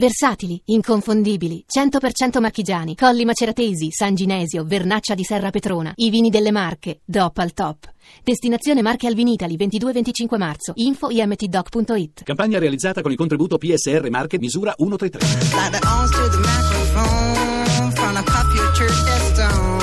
[0.00, 6.50] Versatili, inconfondibili, 100% marchigiani, Colli Maceratesi, San Ginesio, Vernaccia di Serra Petrona, i vini delle
[6.50, 7.92] Marche, DOP al top.
[8.24, 12.22] Destinazione Marche al Vinitali, 22-25 marzo, info imtdoc.it.
[12.22, 15.28] Campagna realizzata con il contributo PSR Marche misura 133.
[15.52, 19.80] Like the arms to the microphone from the pop your church that's on.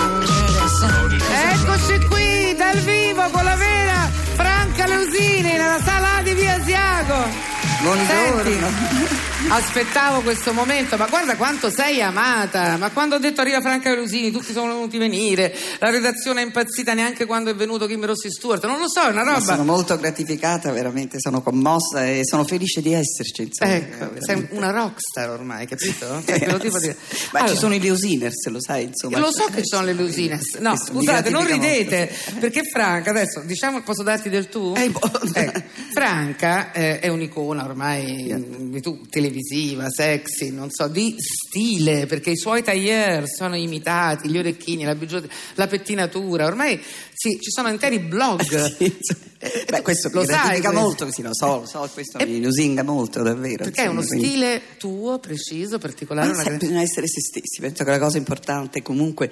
[1.52, 7.57] Eccoci qui dal vivo con la vera Franca Leusini nella sala di Via Asiago.
[7.84, 8.43] Buongiorno.
[8.43, 12.77] Senti, aspettavo questo momento, ma guarda quanto sei amata.
[12.77, 16.45] Ma quando ho detto arriva Franca Leusini, tutti sono venuti a venire, la redazione è
[16.45, 18.65] impazzita neanche quando è venuto Kim Rossi Stuart.
[18.65, 19.45] Non lo so, è una Ma roba.
[19.45, 23.43] Sono molto gratificata, veramente sono commossa e sono felice di esserci.
[23.43, 24.55] Insomma, Ecco, sei veramente.
[24.55, 26.21] una rockstar ormai, capito?
[26.26, 26.88] Sei Eh, tipo di-
[27.31, 29.20] Ma Allora, ci sono i Leusiners, lo sai, insomma.
[29.20, 30.55] Lo so che ci sono le Lusines.
[30.59, 34.73] No, scusate, non ridete, perché Franca, adesso diciamo, posso darti del tu?
[34.76, 34.99] Eh, boh.
[35.34, 35.62] Ecco,
[35.93, 38.34] Franca eh, è un'icona ormai
[38.70, 39.01] di tu,
[39.41, 44.96] televisiva, sexy, non so, di stile, perché i suoi tailleur sono imitati, gli orecchini, la,
[44.96, 46.79] bigiotteria, la pettinatura, ormai
[47.13, 48.46] sì, ci sono interi blog.
[48.77, 49.26] Sì, insomma.
[49.70, 50.71] Beh, questo Lo mi sai questo?
[50.71, 53.63] molto, sì, lo so, lo so, questo E- mi lusinga molto, davvero.
[53.63, 56.34] Perché è uno insomma, quindi- stile tuo, preciso, particolare.
[56.34, 59.32] Ma una bisogna essere se stessi, penso che la cosa importante comunque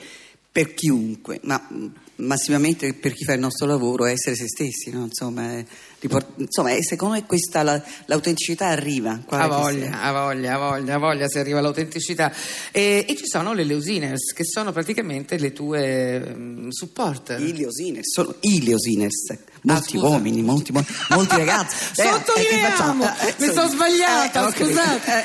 [0.55, 1.85] per chiunque, ma mh,
[2.23, 5.03] massimamente per chi fa il nostro lavoro è essere se stessi, no?
[5.03, 5.61] insomma,
[5.99, 9.19] riport- insomma secondo me questa la- l'autenticità arriva.
[9.27, 12.31] che voglia, ha voglia, ha voglia, ha voglia se arriva l'autenticità.
[12.71, 17.37] E, e ci sono le Leusiners, che sono praticamente le tue mm, supporter.
[17.41, 21.75] I Leosiners, sono i Leosiners, molti Ah, uomini, molti, mo- molti ragazzi.
[22.01, 22.69] Eh, Sottolineiamo!
[22.69, 23.03] facciamo?
[23.03, 24.65] Eh, Mi insomma, sono sbagliata, eh, capito.
[24.67, 25.23] scusate.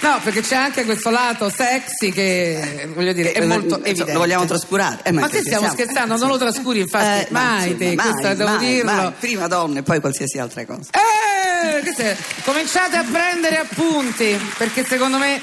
[0.00, 4.12] No, perché c'è anche questo lato sexy che, voglio dire, è Eh, molto insomma, evidente.
[4.12, 4.98] Lo vogliamo trascurare?
[5.02, 6.16] Eh, ma che stiamo siamo- scherzando?
[6.16, 7.26] Non lo trascuri, infatti.
[7.26, 8.92] Eh, ma mai, insomma, te, mai, devo mai, dirlo.
[8.92, 9.12] mai.
[9.18, 10.90] Prima donne, poi qualsiasi altra cosa.
[10.92, 15.40] Eh, cominciate a prendere appunti perché secondo me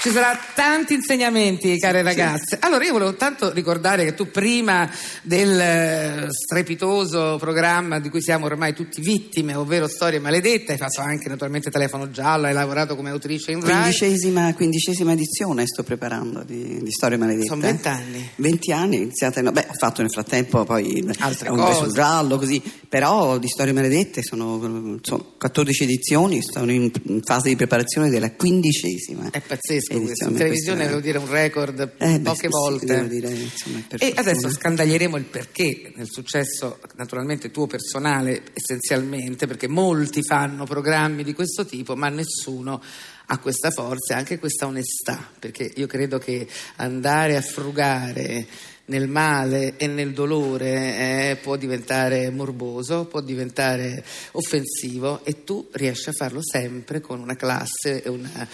[0.00, 2.58] ci sarà tanti insegnamenti, care ragazze.
[2.60, 4.88] Allora, io volevo tanto ricordare che tu, prima
[5.22, 11.00] del eh, strepitoso programma di cui siamo ormai tutti vittime, ovvero Storie Maledette, hai fatto
[11.00, 13.72] anche naturalmente Telefono Giallo, hai lavorato come autrice in Rai.
[13.72, 17.46] Quindicesima, quindicesima edizione sto preparando di, di Storie Maledette.
[17.46, 18.30] Sono vent'anni.
[18.36, 21.92] 20 anni, iniziate, no, beh, ho fatto nel frattempo poi Altre un cose.
[21.92, 27.56] giallo, così, però di Storie Maledette sono, sono 14 edizioni, sono in, in fase di
[27.56, 29.30] preparazione della quindicesima.
[29.30, 30.24] È pazzesco questo.
[30.24, 30.32] edizione.
[30.32, 32.86] In televisione devo dire un record Eh, beh, poche sì, volte.
[32.86, 34.20] devo dire, insomma, e fortuna.
[34.20, 41.32] adesso scandaglieremo il perché nel successo naturalmente tuo personale essenzialmente, perché molti fanno programmi di
[41.32, 42.82] questo tipo, ma nessuno
[43.30, 46.46] ha questa forza e anche questa onestà, perché io credo che
[46.76, 48.46] andare a frugare
[48.86, 56.08] nel male e nel dolore eh, può diventare morboso, può diventare offensivo e tu riesci
[56.08, 58.48] a farlo sempre con una classe e una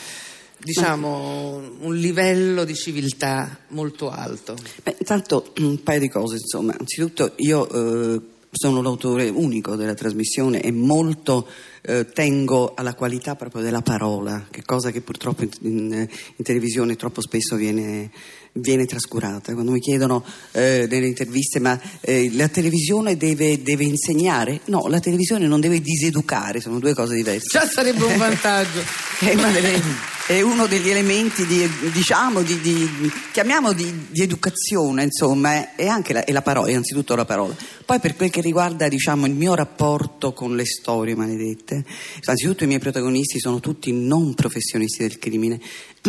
[0.59, 4.57] diciamo un livello di civiltà molto alto.
[4.83, 6.75] Beh, intanto un paio di cose, insomma.
[6.79, 8.21] Anzitutto io eh,
[8.51, 11.47] sono l'autore unico della trasmissione e molto
[11.87, 16.97] eh, tengo alla qualità proprio della parola, che cosa che purtroppo in, in- in televisione
[16.97, 18.11] troppo spesso viene,
[18.53, 19.53] viene trascurata.
[19.53, 24.61] Quando mi chiedono eh, nelle interviste ma eh, la televisione deve, deve insegnare?
[24.67, 27.49] No, la televisione non deve diseducare, sono due cose diverse.
[27.51, 28.81] Già sarebbe un vantaggio.
[29.21, 35.87] Delle- è uno degli elementi di, diciamo, di, di- chiamiamo di, di educazione, insomma, è
[35.87, 37.55] anche la, è la parola, innanzitutto la parola.
[37.85, 42.67] Poi per quel che riguarda, diciamo, il mio rapporto con le storie maledette, innanzitutto i
[42.67, 45.61] miei protagonisti sono tutti non professionisti del crimine,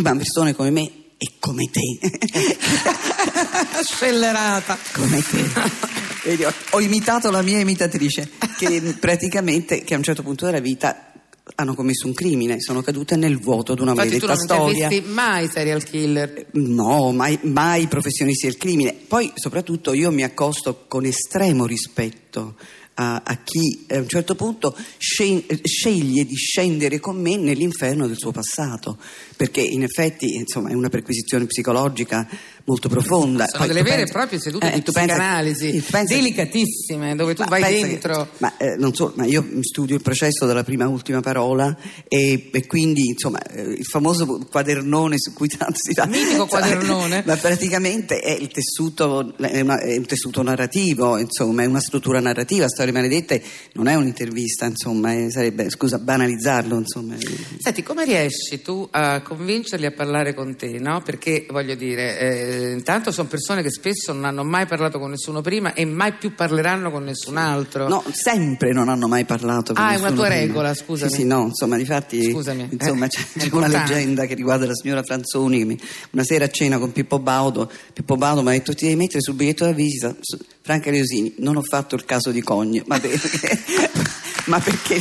[0.02, 1.82] ma persone come me e come te.
[3.84, 4.78] Scellerata.
[4.94, 6.54] come te.
[6.72, 11.12] Ho, imitato la mia imitatrice, che praticamente, che a un certo punto della vita
[11.56, 14.84] hanno commesso un crimine, sono cadute nel vuoto di una Infatti tu maledetta non storia.
[14.86, 16.48] intervisti mai serial killer.
[16.54, 18.94] No, mai, mai professionisti del crimine.
[18.94, 22.56] Poi, soprattutto, io mi accosto con estremo rispetto
[22.96, 28.32] a, a chi a un certo punto sceglie di scendere con me nell'inferno del suo
[28.32, 28.98] passato,
[29.36, 32.28] perché in effetti, insomma, è una perquisizione psicologica
[32.66, 33.46] molto profonda.
[33.48, 37.78] Sono Poi delle vere e proprie sedute eh, di psicanalisi, delicatissime, dove tu vai pensa
[37.86, 38.28] che- dentro.
[38.40, 41.76] ma eh, non solo, ma io studio il processo dalla prima all'ultima parola
[42.08, 46.06] e, e quindi insomma eh, il famoso quadernone su cui tanto si fa.
[46.06, 47.24] Mitico quadernone.
[47.26, 52.20] Ma praticamente è il tessuto, è, una- è un tessuto narrativo, insomma, è una struttura
[52.20, 53.42] narrativa, storie maledette
[53.74, 57.16] non è un'intervista, insomma, eh, sarebbe, scusa, banalizzarlo, insomma.
[57.60, 61.02] Senti, come riesci tu a convincerli a parlare con te, no?
[61.02, 65.42] Perché, voglio dire, eh, intanto sono persone che spesso non hanno mai parlato con nessuno
[65.42, 67.88] prima e mai più parleranno con nessun altro.
[67.88, 70.40] No, sempre non hanno mai parlato con Ah, è nessuno una tua prima.
[70.42, 71.10] regola, scusami.
[71.12, 74.66] Sì, sì, no, insomma, difatti, Scusami, insomma, eh, c'è, è c'è una leggenda che riguarda
[74.66, 75.80] la signora Franzoni che mi-
[76.12, 79.22] una sera a cena con Pippo Baudo, Pippo Baudo mi ha detto ti devi mettere
[79.22, 83.00] sul biglietto da visita su- Franca Leosini, non ho fatto il caso di Cogne, ma
[83.00, 83.60] perché?
[84.46, 85.00] ma perché?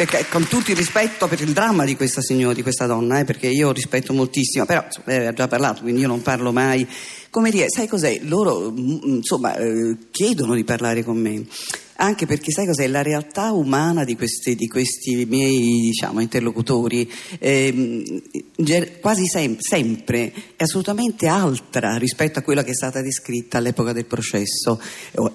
[0.00, 3.26] Perché con tutto il rispetto per il dramma di questa signora, di questa donna, eh,
[3.26, 6.88] perché io rispetto moltissimo, però lei aveva già parlato, quindi io non parlo mai.
[7.28, 8.18] Come dire, sai cos'è?
[8.22, 11.44] Loro mm, insomma eh, chiedono di parlare con me.
[12.02, 12.86] Anche perché sai cos'è?
[12.86, 17.06] La realtà umana di questi, di questi miei diciamo, interlocutori
[17.38, 23.92] ge- quasi sem- sempre è assolutamente altra rispetto a quella che è stata descritta all'epoca
[23.92, 24.80] del processo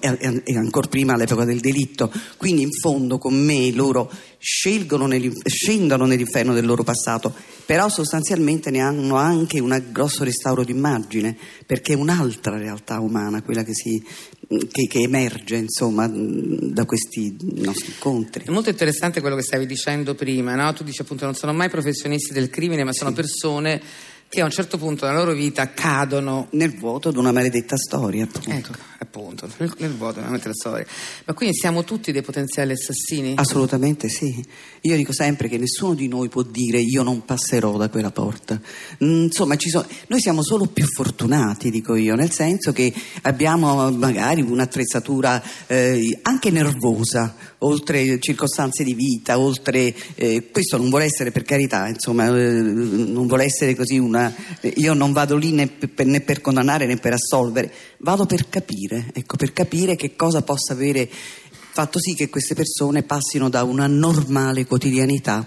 [0.00, 2.12] e, ancora prima all'epoca del delitto.
[2.36, 7.32] Quindi in fondo con me loro scendono nell'inferno del loro passato,
[7.64, 13.64] però sostanzialmente ne hanno anche un grosso restauro d'immagine, perché è un'altra realtà umana quella
[13.64, 14.04] che, si,
[14.46, 18.44] che, che emerge insomma da questi nostri incontri.
[18.44, 20.72] È molto interessante quello che stavi dicendo prima, no?
[20.72, 23.80] Tu dici appunto non sono mai professionisti del crimine, ma sono persone
[24.28, 28.24] che a un certo punto nella loro vita cadono Nel vuoto di una maledetta storia,
[28.24, 28.50] appunto.
[28.50, 30.86] Ecco, appunto, nel, nel vuoto, veramente la storia.
[31.24, 33.34] Ma quindi siamo tutti dei potenziali assassini?
[33.36, 34.44] Assolutamente sì.
[34.82, 38.60] Io dico sempre che nessuno di noi può dire io non passerò da quella porta.
[39.04, 44.40] Mm, Insomma, sono- noi siamo solo più fortunati, dico io, nel senso che abbiamo magari
[44.40, 49.94] un'attrezzatura eh, anche nervosa, oltre circostanze di vita, oltre...
[50.14, 54.32] eh, questo non vuole essere per carità, insomma, eh, non vuole essere così una...
[54.76, 58.85] io non vado lì né per, né per condannare né per assolvere, vado per capire,
[58.86, 63.86] ecco, per capire che cosa possa avere fatto sì che queste persone passino da una
[63.86, 65.46] normale quotidianità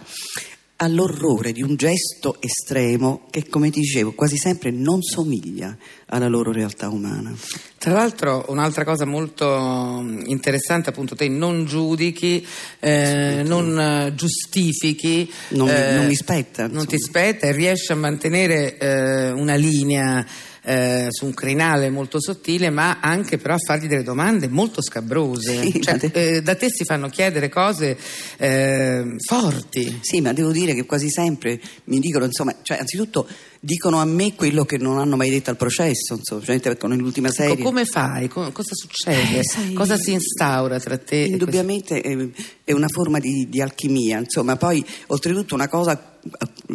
[0.81, 5.75] all'orrore di un gesto estremo che, come dicevo, quasi sempre non somiglia
[6.07, 7.33] alla loro realtà umana.
[7.77, 12.45] Tra l'altro un'altra cosa molto mm, interessante, appunto te non giudichi,
[12.79, 16.89] eh, non eh, giustifichi, Non eh, non mi spetta, non insomma.
[16.91, 20.25] ti spetta e riesci a mantenere eh, una linea
[20.69, 25.63] eh, su un crinale molto sottile, ma anche però a fargli delle domande molto scabrose.
[25.63, 27.97] Sì, Cioè, te- eh, da te si fanno chiedere cose
[28.37, 29.97] eh, forti.
[30.01, 33.27] Sì, ma devo dire che quasi sempre mi dicono, insomma, cioè, anzitutto
[33.59, 37.53] dicono a me quello che non hanno mai detto al processo, insomma, perché nell'ultima serie.
[37.53, 38.27] Ecco, come fai?
[38.27, 39.39] Co- cosa succede?
[39.39, 42.15] Eh, sai- cosa si instaura tra te Indubbiamente è,
[42.63, 46.08] è una forma di, di alchimia, insomma, poi oltretutto una cosa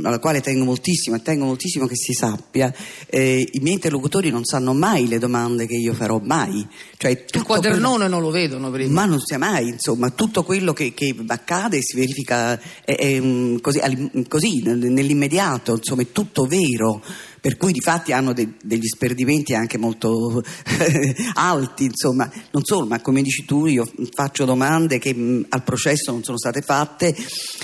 [0.03, 2.73] alla quale tengo moltissimo e tengo moltissimo che si sappia,
[3.07, 6.67] eh, i miei interlocutori non sanno mai le domande che io farò, mai.
[6.97, 8.93] Cioè, Il quadernone non lo vedono prima.
[8.93, 13.81] ma non sia mai, insomma, tutto quello che, che accade si verifica è, mm, così,
[14.29, 17.03] così, nel- nell'immediato, insomma, è tutto vero.
[17.45, 20.43] Per cui di fatti hanno de- degli sperdimenti anche molto
[21.35, 26.11] alti, insomma, non solo, ma come dici tu, io faccio domande che mh, al processo
[26.11, 27.15] non sono state fatte,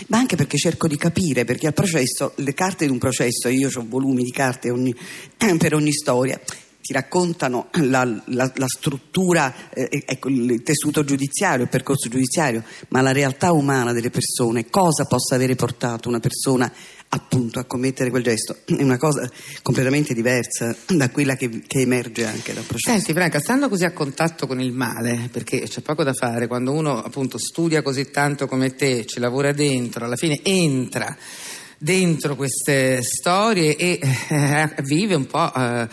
[0.09, 3.71] ma anche perché cerco di capire, perché al processo, le carte di un processo, io
[3.75, 4.95] ho volumi di carte ogni-
[5.57, 6.39] per ogni storia,
[6.83, 13.01] ti raccontano la, la- la struttura, eh, ecco, il tessuto giudiziario, il percorso giudiziario, ma
[13.01, 16.71] la realtà umana delle persone, cosa possa avere portato una persona
[17.13, 19.29] appunto a commettere quel gesto, è una cosa
[19.63, 22.97] completamente diversa da quella che, che emerge anche dal processo.
[22.97, 26.73] Senti Franca, stando così a contatto con il male, perché c'è poco da fare, quando
[26.73, 31.17] uno appunto studia così tanto come te, ci lavora dentro, alla fine entra
[31.83, 33.99] dentro queste storie e
[34.29, 35.89] eh, vive un po' eh,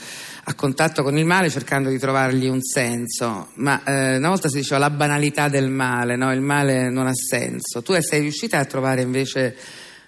[0.50, 4.58] a contatto con il male cercando di trovargli un senso, ma eh, una volta si
[4.58, 6.32] diceva la banalità del male, no?
[6.32, 7.82] il male non ha senso.
[7.82, 9.56] Tu sei riuscita a trovare invece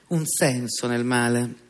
[0.09, 1.67] un senso nel male?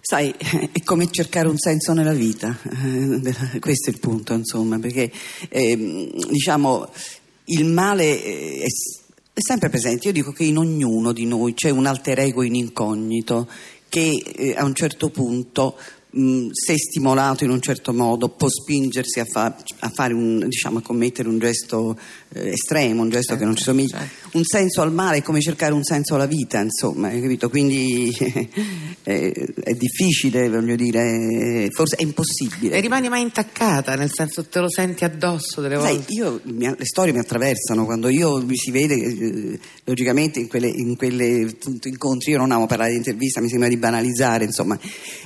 [0.00, 0.32] Sai,
[0.72, 5.10] è come cercare un senso nella vita, eh, questo è il punto, insomma, perché
[5.48, 6.88] ehm, diciamo
[7.46, 8.66] il male eh, è,
[9.32, 10.06] è sempre presente.
[10.06, 13.48] Io dico che in ognuno di noi c'è un alter ego in incognito
[13.88, 15.76] che eh, a un certo punto
[16.16, 20.78] mh, se stimolato in un certo modo può spingersi a, fa- a fare un, diciamo,
[20.78, 21.98] a commettere un gesto
[22.34, 23.98] eh, estremo, un gesto che non ci somiglia.
[23.98, 24.36] certo.
[24.36, 27.48] Un senso al male è come cercare un senso alla vita, insomma, hai capito?
[27.48, 28.14] Quindi
[29.04, 32.76] eh, è difficile, voglio dire, forse è impossibile.
[32.76, 36.02] E rimani mai intaccata, nel senso te lo senti addosso delle volte?
[36.06, 40.48] Sai, io, mi- le storie mi attraversano quando io mi si vede, eh, logicamente in
[40.48, 44.44] quelle, in quelle appunto, incontri, io non amo parlare di intervista, mi sembra di banalizzare,
[44.44, 44.78] insomma,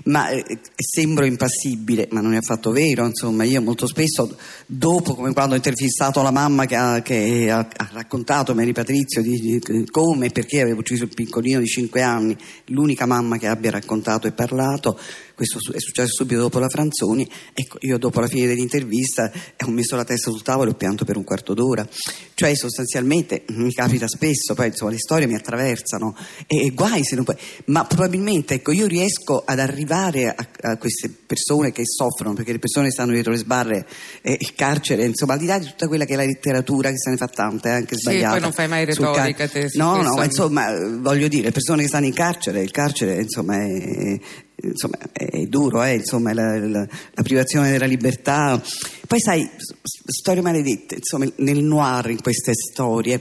[0.04, 0.44] ma eh,
[0.80, 5.56] sembro impassibile, ma non è affatto vero, insomma, io molto spesso, dopo, come quando ho
[5.56, 10.30] intervistato la mamma che ha, che ha, ha raccontato, Mary Patrizio, di, di, come e
[10.30, 14.98] perché avevo ucciso il piccolino di 5 anni, l'unica mamma che abbia raccontato e parlato,
[15.40, 19.32] questo è successo subito dopo la Franzoni, ecco, io dopo la fine dell'intervista
[19.64, 21.88] ho messo la testa sul tavolo e ho pianto per un quarto d'ora,
[22.34, 26.14] cioè sostanzialmente mi capita spesso, poi insomma le storie mi attraversano
[26.46, 30.69] e, e guai se non puoi, ma probabilmente ecco, io riesco ad arrivare a, a,
[30.76, 33.86] queste persone che soffrono, perché le persone che stanno dietro le sbarre,
[34.22, 36.98] eh, il carcere, insomma al di là di tutta quella che è la letteratura che
[36.98, 38.26] se ne fa tanta, è anche sbagliata.
[38.26, 39.70] Sì, poi non fai mai retorica car- te.
[39.74, 43.56] No, no, ma insomma voglio dire, le persone che stanno in carcere, il carcere insomma
[43.56, 44.18] è
[44.62, 48.60] insomma, è duro, eh, insomma, la, la, la, privazione della libertà.
[49.06, 49.48] Poi sai,
[49.82, 53.20] storie maledette, insomma, nel noir in queste storie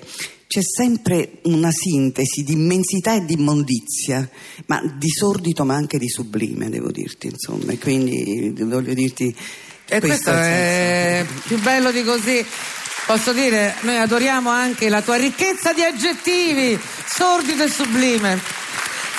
[0.50, 4.28] c'è sempre una sintesi di immensità e di immondizia,
[4.66, 9.28] ma di sordito ma anche di sublime, devo dirti, insomma, e quindi voglio dirti...
[9.28, 12.44] E questo, questo è più bello di così.
[13.06, 18.40] Posso dire, noi adoriamo anche la tua ricchezza di aggettivi, sordido e sublime.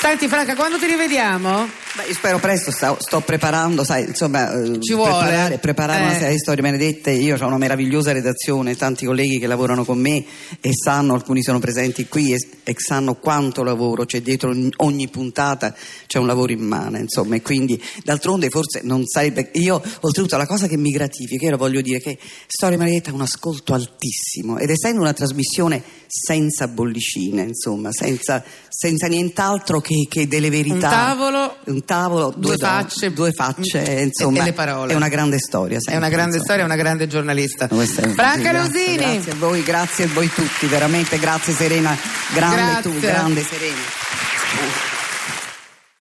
[0.00, 1.79] Senti Franca, quando ti rivediamo?
[1.92, 5.10] Beh, io spero presto, sto, sto preparando, sai, insomma, eh, Ci vuole.
[5.10, 6.04] preparare, preparare eh.
[6.04, 7.10] una serie di storie benedette.
[7.10, 10.24] Io ho una meravigliosa redazione, tanti colleghi che lavorano con me
[10.60, 15.74] e sanno, alcuni sono presenti qui e, e sanno quanto lavoro c'è dietro ogni, puntata,
[16.06, 19.50] c'è un lavoro immane, insomma, e quindi d'altronde forse non sarebbe.
[19.54, 22.16] Io, oltretutto, la cosa che mi gratifica, io lo voglio dire, che
[22.46, 29.06] Storia Benedetta ha un ascolto altissimo ed essendo una trasmissione senza bollicine, insomma, senza, senza
[29.06, 30.74] nient'altro che, che, delle verità.
[30.74, 34.92] Un tavolo, un tavolo due, due facce, due facce insomma, e, le parole.
[34.92, 35.78] È una grande storia.
[35.80, 36.44] Sempre, è una grande insomma.
[36.44, 37.68] storia, è una grande giornalista.
[37.68, 38.96] Franca Rosini.
[38.96, 41.96] Grazie a voi, grazie a voi tutti, veramente grazie Serena,
[42.32, 42.82] grande grazie.
[42.82, 44.89] tu, grande Serena.